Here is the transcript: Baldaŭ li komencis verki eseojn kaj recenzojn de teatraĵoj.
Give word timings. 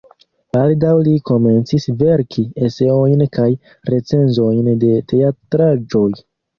Baldaŭ 0.55 0.93
li 1.07 1.13
komencis 1.31 1.85
verki 2.01 2.47
eseojn 2.71 3.23
kaj 3.39 3.47
recenzojn 3.93 4.75
de 4.87 4.95
teatraĵoj. 5.15 6.13